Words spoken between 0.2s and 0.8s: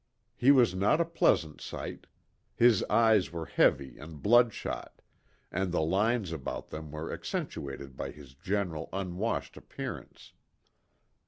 He was